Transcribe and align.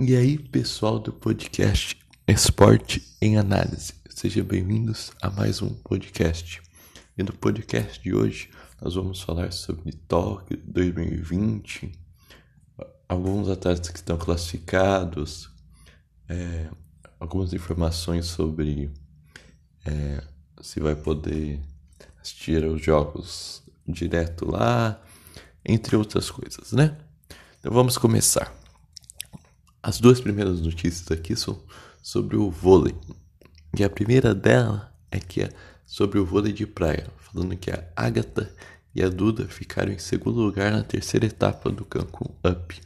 E 0.00 0.14
aí, 0.14 0.38
pessoal 0.38 1.00
do 1.00 1.12
podcast 1.12 1.98
Esporte 2.28 3.02
em 3.20 3.36
Análise, 3.36 3.94
sejam 4.08 4.44
bem-vindos 4.44 5.10
a 5.20 5.28
mais 5.28 5.60
um 5.60 5.70
podcast. 5.70 6.62
E 7.16 7.22
no 7.24 7.32
podcast 7.32 8.00
de 8.00 8.14
hoje 8.14 8.48
nós 8.80 8.94
vamos 8.94 9.20
falar 9.20 9.52
sobre 9.52 9.90
Tóquio 9.90 10.56
2020, 10.64 11.90
alguns 13.08 13.48
atletas 13.48 13.90
que 13.90 13.96
estão 13.96 14.16
classificados, 14.16 15.50
é, 16.28 16.70
algumas 17.18 17.52
informações 17.52 18.26
sobre 18.26 18.92
é, 19.84 20.22
se 20.62 20.78
vai 20.78 20.94
poder 20.94 21.60
assistir 22.20 22.62
aos 22.62 22.80
jogos 22.80 23.64
direto 23.84 24.48
lá, 24.48 25.02
entre 25.64 25.96
outras 25.96 26.30
coisas, 26.30 26.70
né? 26.70 26.96
Então 27.58 27.72
vamos 27.72 27.98
começar. 27.98 28.57
As 29.88 29.98
duas 29.98 30.20
primeiras 30.20 30.60
notícias 30.60 31.10
aqui 31.10 31.34
são 31.34 31.58
sobre 32.02 32.36
o 32.36 32.50
vôlei. 32.50 32.94
E 33.74 33.82
a 33.82 33.88
primeira 33.88 34.34
dela 34.34 34.94
é 35.10 35.18
que 35.18 35.40
é 35.40 35.48
sobre 35.86 36.18
o 36.18 36.26
vôlei 36.26 36.52
de 36.52 36.66
praia, 36.66 37.10
falando 37.16 37.56
que 37.56 37.70
a 37.70 37.88
Agatha 37.96 38.54
e 38.94 39.02
a 39.02 39.08
Duda 39.08 39.48
ficaram 39.48 39.90
em 39.90 39.98
segundo 39.98 40.40
lugar 40.40 40.72
na 40.72 40.84
terceira 40.84 41.24
etapa 41.24 41.70
do 41.70 41.86
Cancun 41.86 42.34
Up, 42.46 42.78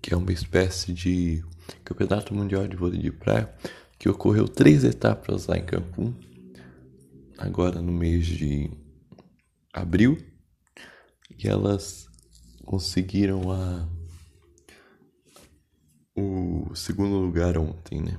que 0.00 0.14
é 0.14 0.16
uma 0.16 0.32
espécie 0.32 0.94
de 0.94 1.44
campeonato 1.84 2.34
mundial 2.34 2.66
de 2.66 2.74
vôlei 2.74 3.02
de 3.02 3.12
praia 3.12 3.54
que 3.98 4.08
ocorreu 4.08 4.48
três 4.48 4.82
etapas 4.82 5.46
lá 5.46 5.58
em 5.58 5.66
Cancún, 5.66 6.14
agora 7.36 7.82
no 7.82 7.92
mês 7.92 8.24
de 8.24 8.70
abril, 9.74 10.16
e 11.38 11.46
elas 11.46 12.08
conseguiram 12.64 13.52
a 13.52 13.99
o 16.16 16.74
segundo 16.74 17.16
lugar 17.16 17.56
ontem, 17.56 18.00
né? 18.00 18.18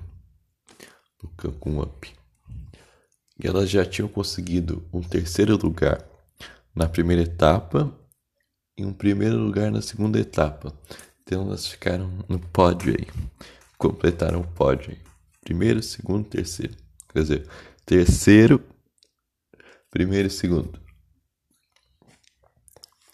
No 1.21 1.29
Cancun 1.31 1.81
Up. 1.81 2.11
E 3.41 3.47
elas 3.47 3.69
já 3.69 3.85
tinham 3.85 4.07
conseguido 4.07 4.87
um 4.93 5.01
terceiro 5.01 5.57
lugar 5.57 6.05
na 6.75 6.87
primeira 6.87 7.23
etapa 7.23 7.93
e 8.77 8.85
um 8.85 8.93
primeiro 8.93 9.37
lugar 9.37 9.71
na 9.71 9.81
segunda 9.81 10.19
etapa. 10.19 10.73
Então 11.21 11.43
elas 11.43 11.67
ficaram 11.67 12.23
no 12.27 12.39
pódio 12.39 12.93
aí. 12.93 13.07
Completaram 13.77 14.41
o 14.41 14.47
pódio 14.47 14.91
aí. 14.91 14.99
Primeiro, 15.41 15.81
segundo, 15.81 16.27
terceiro. 16.27 16.75
Quer 17.11 17.21
dizer, 17.21 17.49
terceiro, 17.85 18.63
primeiro 19.89 20.27
e 20.27 20.31
segundo. 20.31 20.79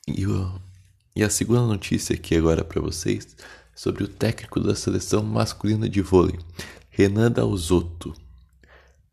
E, 0.07 0.25
o, 0.25 0.61
e 1.15 1.23
a 1.23 1.29
segunda 1.29 1.61
notícia 1.61 2.15
aqui 2.15 2.35
agora 2.35 2.63
para 2.63 2.81
vocês 2.81 3.35
sobre 3.77 4.03
o 4.03 4.07
técnico 4.07 4.59
da 4.59 4.73
seleção 4.73 5.21
masculina 5.21 5.87
de 5.87 6.01
vôlei, 6.01 6.39
Renan 6.89 7.31
Dalzotto. 7.31 8.11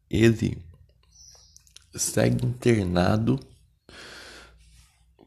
Ele 0.08 0.56
segue 1.94 2.46
internado 2.46 3.38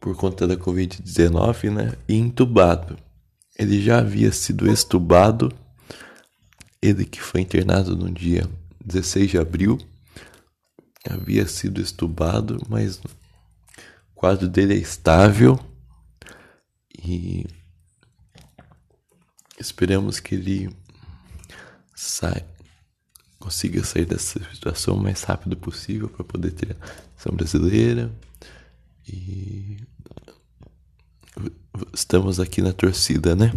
por 0.01 0.17
conta 0.17 0.47
da 0.47 0.57
Covid-19, 0.57 1.69
né? 1.69 1.93
E 2.07 2.15
entubado. 2.15 2.97
Ele 3.55 3.79
já 3.79 3.99
havia 3.99 4.31
sido 4.31 4.67
estubado, 4.71 5.53
ele 6.81 7.05
que 7.05 7.21
foi 7.21 7.41
internado 7.41 7.95
no 7.95 8.11
dia 8.11 8.49
16 8.83 9.29
de 9.29 9.37
abril, 9.37 9.77
havia 11.07 11.45
sido 11.45 11.79
estubado, 11.79 12.59
mas 12.67 12.97
o 12.97 13.09
quadro 14.15 14.49
dele 14.49 14.73
é 14.73 14.77
estável 14.77 15.59
e 16.97 17.45
Esperamos 19.59 20.19
que 20.19 20.35
ele 20.35 20.69
saia, 21.95 22.45
consiga 23.39 23.83
sair 23.83 24.05
dessa 24.05 24.39
situação 24.53 24.95
o 24.95 25.01
mais 25.01 25.23
rápido 25.23 25.57
possível 25.57 26.07
para 26.09 26.23
poder 26.23 26.51
ter 26.51 26.73
a 26.73 26.87
seleção 27.15 27.35
brasileira. 27.35 28.11
E 29.07 29.77
estamos 31.93 32.39
aqui 32.39 32.61
na 32.61 32.71
torcida, 32.71 33.35
né? 33.35 33.51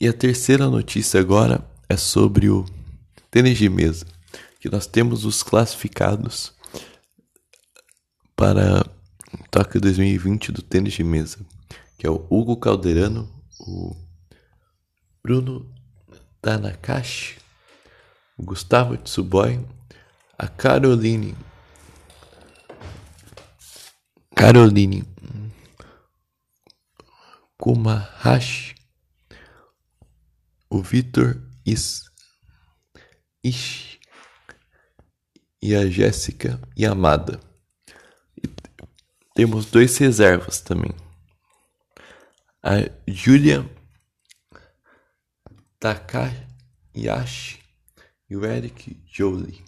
E 0.00 0.08
a 0.08 0.12
terceira 0.12 0.68
notícia 0.70 1.20
agora 1.20 1.66
é 1.88 1.96
sobre 1.96 2.48
o 2.48 2.64
tênis 3.30 3.58
de 3.58 3.68
mesa, 3.68 4.06
que 4.58 4.70
nós 4.70 4.86
temos 4.86 5.24
os 5.24 5.42
classificados 5.42 6.54
para 8.34 8.86
Tóquio 9.50 9.80
2020 9.80 10.52
do 10.52 10.62
tênis 10.62 10.94
de 10.94 11.04
mesa, 11.04 11.38
que 11.98 12.06
é 12.06 12.10
o 12.10 12.26
Hugo 12.30 12.56
Calderano, 12.56 13.35
o 13.66 13.96
Bruno 15.22 15.74
Tanakashi, 16.40 17.38
o 18.38 18.44
Gustavo 18.44 18.96
Tsuboy, 18.96 19.66
a 20.38 20.46
Caroline. 20.46 21.36
Caroline. 24.34 25.04
Kumahashi, 27.58 28.74
o 30.70 30.82
Vitor 30.82 31.42
Is, 31.64 32.04
Ish 33.42 33.98
e 35.60 35.74
a 35.74 35.88
Jéssica 35.88 36.60
Yamada. 36.78 37.40
E 38.36 38.46
temos 39.34 39.66
dois 39.66 39.96
reservas 39.96 40.60
também 40.60 40.94
a 42.66 42.90
Julia 43.06 43.64
Takayashi 45.78 47.60
e 48.28 48.36
o 48.36 48.44
Eric 48.44 49.00
Jolie. 49.06 49.64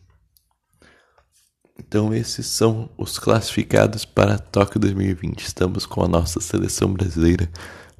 Então 1.78 2.12
esses 2.12 2.44
são 2.48 2.90
os 2.98 3.16
classificados 3.16 4.04
para 4.04 4.36
Tóquio 4.36 4.80
2020. 4.80 5.42
Estamos 5.42 5.86
com 5.86 6.02
a 6.02 6.08
nossa 6.08 6.40
seleção 6.40 6.92
brasileira 6.92 7.48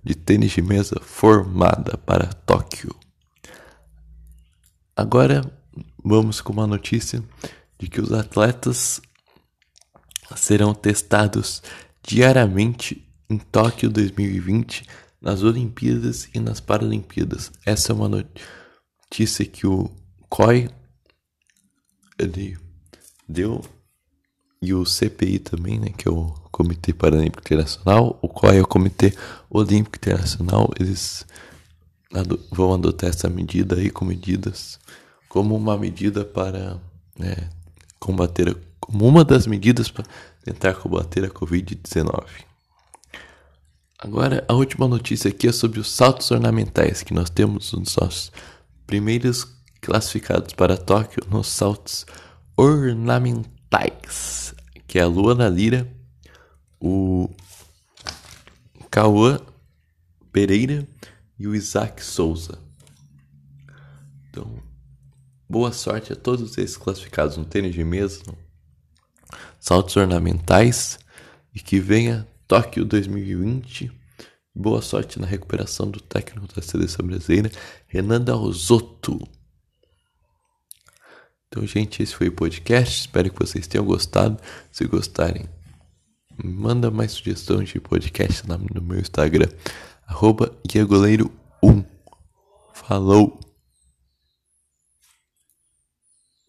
de 0.03 0.17
tênis 0.17 0.51
de 0.51 0.63
mesa 0.63 0.99
formada 1.01 1.97
para 1.99 2.27
Tóquio. 2.27 2.93
Agora 4.97 5.49
vamos 6.03 6.41
com 6.41 6.53
uma 6.53 6.67
notícia 6.67 7.23
de 7.79 7.87
que 7.87 8.01
os 8.01 8.13
atletas 8.13 9.01
serão 10.35 10.75
testados 10.75 11.63
diariamente 12.03 13.08
em 13.29 13.39
Tóquio 13.39 13.91
2020, 13.91 14.87
nas 15.21 15.43
Olimpíadas 15.43 16.29
e 16.35 16.41
nas 16.41 16.61
Paralimpíadas. 16.61 17.51
Essa 17.65 17.93
é 17.93 17.95
uma 17.95 18.09
notícia 18.09 19.45
que 19.45 19.67
o 19.67 19.91
COI 20.29 20.71
ele 22.19 22.57
deu 23.29 23.65
e 24.61 24.75
o 24.75 24.85
CPI 24.85 25.39
também, 25.39 25.79
né, 25.79 25.91
que 25.97 26.09
é 26.09 26.11
o 26.11 26.35
Comitê 26.51 26.93
Paralímpico 26.93 27.41
Internacional, 27.41 28.19
o 28.21 28.29
COI 28.29 28.59
é 28.59 28.63
o 28.63 28.67
Comitê 28.67 29.15
Olímpico 29.49 29.97
Internacional, 29.97 30.71
eles 30.79 31.25
vão 32.51 32.75
adotar 32.75 33.11
essa 33.11 33.29
medida 33.29 33.77
aí 33.77 33.91
com 33.91 34.05
medidas 34.05 34.79
como 35.29 35.55
uma 35.55 35.77
medida 35.77 36.25
para 36.25 36.81
né, 37.19 37.51
combater 38.01 38.57
como 38.81 39.07
uma 39.07 39.25
das 39.25 39.47
medidas 39.47 39.91
para 39.91 40.05
tentar 40.43 40.75
combater 40.75 41.25
a 41.25 41.29
Covid-19. 41.29 42.25
Agora, 44.01 44.45
a 44.47 44.55
última 44.55 44.87
notícia 44.87 45.29
aqui 45.29 45.49
é 45.49 45.53
sobre 45.53 45.81
os 45.81 45.91
saltos 45.91 46.31
ornamentais, 46.31 47.03
que 47.03 47.13
nós 47.13 47.29
temos 47.29 47.73
os 47.73 47.97
nossos 47.97 48.31
primeiros 48.87 49.45
classificados 49.81 50.55
para 50.55 50.77
Tóquio 50.77 51.21
nos 51.29 51.49
saltos 51.49 52.07
ornamentais, 52.57 54.55
que 54.87 55.01
é 55.01 55.03
a 55.03 55.07
Luana 55.09 55.49
Lira, 55.49 55.93
o 56.81 57.29
Cauã 58.89 59.41
Pereira 60.31 60.87
e 61.37 61.49
o 61.49 61.55
Isaac 61.57 62.05
Souza. 62.05 62.57
Então, 64.31 64.63
boa 65.49 65.73
sorte 65.73 66.13
a 66.13 66.17
todos 66.17 66.57
esses 66.57 66.77
classificados 66.77 67.37
no 67.37 67.45
tênis 67.45 67.75
de 67.75 67.83
mesa, 67.83 68.23
saltos 69.59 69.97
ornamentais 69.97 71.01
e 71.53 71.59
que 71.59 71.81
venha 71.81 72.25
Tóquio 72.49 72.87
2020. 72.87 73.93
Boa 74.55 74.81
sorte 74.81 75.21
na 75.21 75.27
recuperação 75.27 75.91
do 75.91 76.01
técnico 76.01 76.49
da 76.55 76.63
seleção 76.63 77.07
brasileira, 77.07 77.53
Renan 77.87 78.23
Dalzotto. 78.23 79.21
Então, 81.47 81.67
gente, 81.67 82.03
esse 82.03 82.15
foi 82.15 82.29
o 82.29 82.33
podcast. 82.33 83.01
Espero 83.01 83.31
que 83.31 83.39
vocês 83.39 83.67
tenham 83.67 83.85
gostado. 83.85 84.41
Se 84.73 84.87
gostarem, 84.87 85.47
manda 86.43 86.91
mais 86.91 87.13
sugestões 87.13 87.69
de 87.69 87.81
podcast 87.81 88.43
no 88.49 88.81
meu 88.81 88.99
Instagram, 88.99 89.49
arroba 90.07 90.51
1 91.63 91.85
Falou! 92.73 93.48